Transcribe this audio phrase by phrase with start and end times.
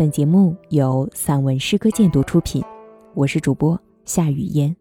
[0.00, 2.64] 本节目由散文诗歌鉴读出品，
[3.12, 4.74] 我是主播夏雨嫣。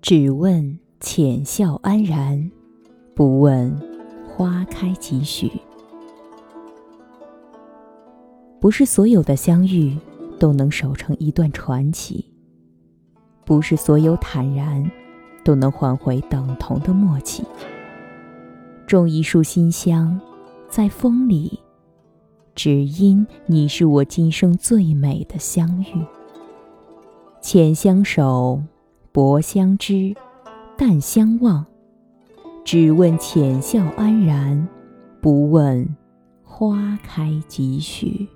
[0.00, 2.52] 只问浅笑安然，
[3.16, 3.76] 不问
[4.28, 5.50] 花开几许。
[8.60, 9.98] 不是所有的相遇
[10.38, 12.24] 都能守成一段传奇，
[13.44, 14.88] 不是所有坦然
[15.44, 17.42] 都能换回等同的默契。
[18.86, 20.20] 种一束馨香，
[20.74, 21.60] 在风里，
[22.56, 26.04] 只因你是我今生最美的相遇。
[27.40, 28.60] 浅相守，
[29.12, 30.12] 薄相知，
[30.76, 31.64] 淡相望，
[32.64, 34.66] 只问浅笑安然，
[35.20, 35.88] 不问
[36.42, 38.26] 花开几许。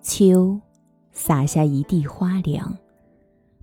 [0.00, 0.58] 秋，
[1.12, 2.74] 洒下一地花凉，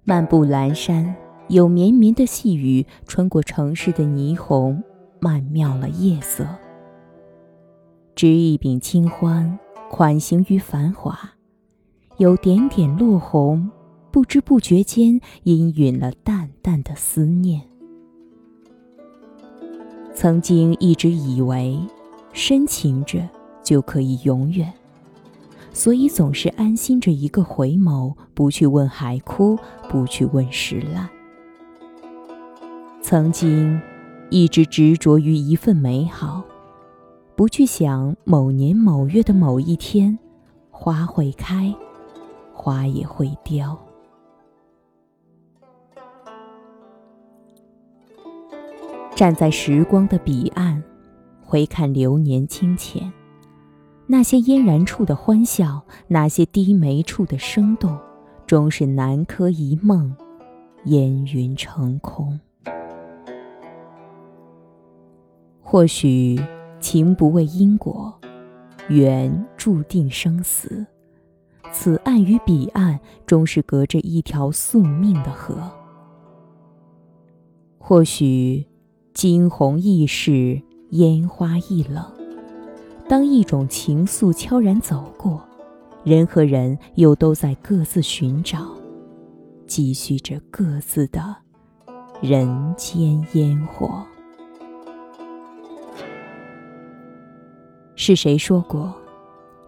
[0.04, 1.16] 漫步阑珊。
[1.50, 4.84] 有绵绵的细雨穿过城市的霓虹，
[5.22, 6.46] 曼妙了夜色。
[8.16, 9.58] 执一柄清欢，
[9.90, 11.18] 款行于繁华，
[12.18, 13.70] 有点点落红，
[14.12, 17.62] 不知不觉间氤氲了淡淡的思念。
[20.14, 21.80] 曾经一直以为，
[22.34, 23.26] 深情着
[23.64, 24.74] 就可以永远，
[25.72, 31.08] 所以总是安心着一个回眸，不去问海枯，不去问石烂。
[33.10, 33.80] 曾经，
[34.30, 36.44] 一直执着于一份美好，
[37.38, 40.20] 不去想某年某月的某一天，
[40.70, 41.74] 花会开，
[42.54, 43.80] 花也会凋。
[49.16, 50.84] 站在时光的彼岸，
[51.42, 53.10] 回看流年清浅，
[54.06, 57.98] 那些嫣然处的欢笑，那些低眉处的生动，
[58.46, 60.14] 终是南柯一梦，
[60.84, 62.38] 烟云成空。
[65.70, 66.40] 或许
[66.80, 68.18] 情不为因果，
[68.88, 70.86] 缘注定生死。
[71.74, 75.70] 此岸与彼岸，终是隔着一条宿命的河。
[77.78, 78.66] 或许
[79.14, 80.62] 惊鸿易逝，
[80.92, 82.02] 烟花易冷。
[83.10, 85.46] 当一种情愫悄然走过，
[86.06, 88.66] 人和人又都在各自寻找，
[89.68, 91.36] 继续着各自的
[92.22, 94.08] 人间烟火。
[98.00, 98.94] 是谁说过，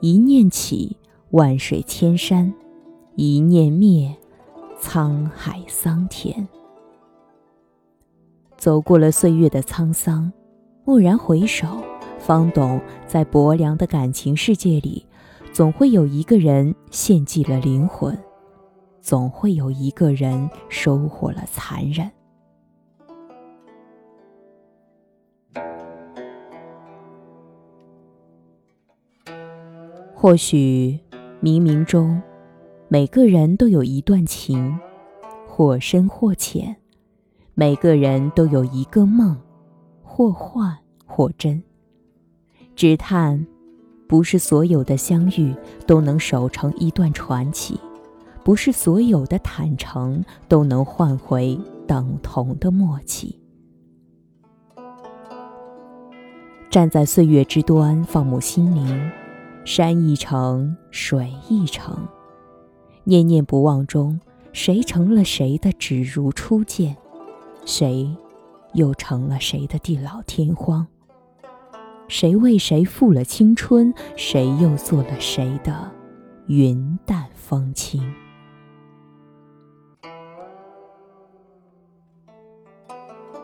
[0.01, 0.95] 一念起，
[1.31, 2.53] 万水千山；
[3.15, 4.15] 一念灭，
[4.79, 6.47] 沧海桑田。
[8.55, 10.31] 走过了岁月的沧桑，
[10.85, 11.65] 蓦然回首，
[12.19, 15.03] 方懂，在薄凉的感情世界里，
[15.51, 18.15] 总会有一个人献祭了灵魂，
[19.01, 22.07] 总会有一个人收获了残忍。
[30.21, 30.99] 或许
[31.41, 32.21] 冥冥中，
[32.89, 34.77] 每个人都有一段情，
[35.47, 36.75] 或深或浅；
[37.53, 39.37] 每个人都有一个梦，
[40.03, 41.63] 或幻或真。
[42.75, 43.47] 只叹，
[44.09, 45.55] 不是所有的相遇
[45.87, 47.79] 都能守成一段传奇，
[48.43, 53.39] 不是所有的坦诚都能换回等同的默契。
[56.69, 59.09] 站在岁月之端，放牧心灵。
[59.71, 62.07] 山一程，水一程，
[63.03, 64.19] 念念不忘中，
[64.51, 66.97] 谁成了谁的只如初见？
[67.65, 68.09] 谁
[68.73, 70.87] 又成了谁的地老天荒？
[72.07, 73.93] 谁为谁负了青春？
[74.15, 75.91] 谁又做了谁的
[76.47, 78.01] 云淡风轻？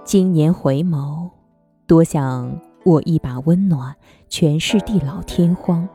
[0.04, 1.30] 今年回眸，
[1.86, 3.96] 多想握一把温暖，
[4.28, 5.88] 诠释地老天荒。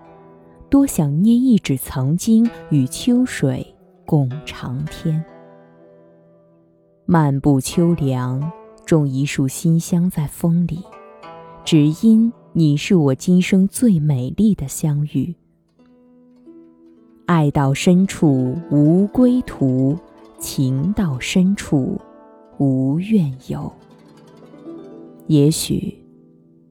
[0.70, 3.75] 多想捏一指曾经，与秋水
[4.06, 5.22] 共长天。
[7.05, 8.49] 漫步秋凉，
[8.87, 10.78] 种一束馨香在风里，
[11.64, 15.34] 只因你是我今生最美丽的相遇。
[17.26, 19.99] 爱到深处无归途，
[20.38, 22.00] 情到深处
[22.58, 23.73] 无怨尤。
[25.26, 25.93] 也许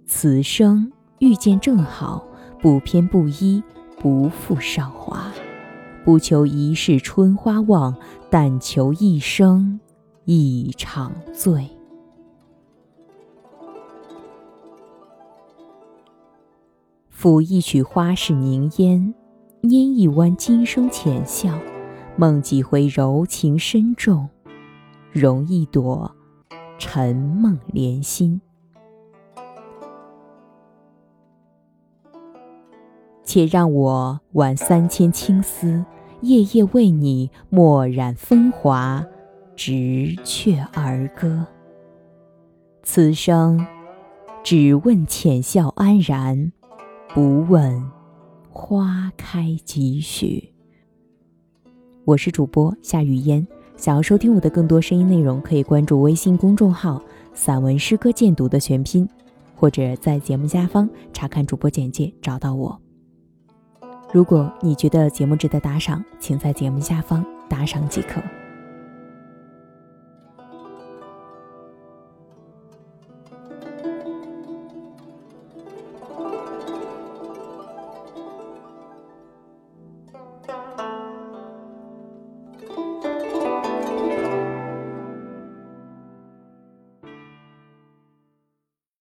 [0.05, 2.25] 此生遇见正好，
[2.61, 3.61] 不偏不倚。
[3.99, 5.31] 不负韶华，
[6.05, 7.95] 不求一世春花望，
[8.29, 9.79] 但求一生
[10.23, 11.67] 一场醉。
[17.13, 19.13] 抚一曲花事凝烟，
[19.63, 21.59] 拈一弯今生浅笑，
[22.15, 24.29] 梦几回柔情深重，
[25.11, 26.09] 容一朵
[26.77, 28.39] 沉梦莲心。
[33.29, 35.85] 且让我挽三千青丝，
[36.21, 39.05] 夜夜为你墨染风华，
[39.55, 41.45] 直却儿歌。
[42.81, 43.63] 此生
[44.43, 46.51] 只问浅笑安然，
[47.13, 47.85] 不问
[48.49, 50.51] 花开几许。
[52.05, 53.45] 我是主播夏雨嫣，
[53.77, 56.99] 想要收听我的更多声音内容，可以关注微信公众号
[57.35, 59.07] “散文诗歌鉴读”的全拼，
[59.55, 62.81] 或者在节目下方查看主播简介找到我。
[64.11, 68.19] 如果你觉得节目值得打赏，请在节目下方打赏即可。